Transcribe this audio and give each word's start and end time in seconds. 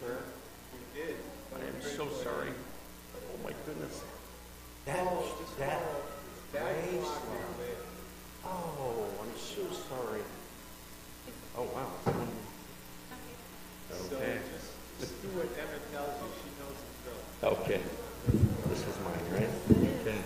prayer? 0.00 0.24
We 0.72 1.00
did. 1.00 1.16
I 1.54 1.58
am 1.58 1.82
so 1.82 2.08
sorry. 2.22 2.50
Oh 3.14 3.44
my 3.44 3.52
goodness. 3.66 4.02
That, 4.86 5.04
that, 5.58 5.82
Oh, 8.44 9.06
I'm 9.22 9.38
so 9.38 9.62
sorry. 9.88 10.22
Oh 11.56 11.64
wow. 11.74 11.90
Okay. 14.12 14.38
So 15.00 15.06
just, 15.06 15.22
do 15.22 15.28
what 15.28 15.46
Emma 15.58 15.78
tells 15.92 16.14
you. 16.20 16.28
She 16.40 16.50
knows. 16.60 17.58
Okay. 17.60 17.80
This 18.68 18.80
is 18.80 18.96
mine, 19.04 19.26
right? 19.32 19.52
Okay. 20.00 20.18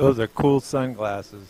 Those 0.00 0.18
are 0.18 0.28
cool 0.28 0.60
sunglasses. 0.60 1.46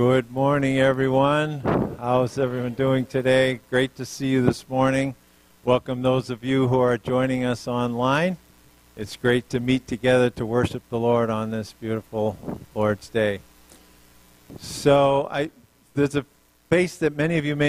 Good 0.00 0.30
morning, 0.30 0.78
everyone. 0.78 1.60
How's 2.00 2.38
everyone 2.38 2.72
doing 2.72 3.04
today? 3.04 3.60
Great 3.68 3.96
to 3.96 4.06
see 4.06 4.28
you 4.28 4.42
this 4.42 4.66
morning. 4.66 5.14
Welcome 5.62 6.00
those 6.00 6.30
of 6.30 6.42
you 6.42 6.68
who 6.68 6.80
are 6.80 6.96
joining 6.96 7.44
us 7.44 7.68
online. 7.68 8.38
It's 8.96 9.14
great 9.16 9.50
to 9.50 9.60
meet 9.60 9.86
together 9.86 10.30
to 10.30 10.46
worship 10.46 10.82
the 10.88 10.98
Lord 10.98 11.28
on 11.28 11.50
this 11.50 11.74
beautiful 11.74 12.38
Lord's 12.74 13.10
Day. 13.10 13.40
So, 14.58 15.28
I, 15.30 15.50
there's 15.92 16.16
a 16.16 16.24
face 16.70 16.96
that 16.96 17.14
many 17.14 17.36
of 17.36 17.44
you 17.44 17.54
may 17.54 17.58